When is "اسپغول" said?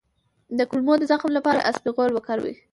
1.69-2.11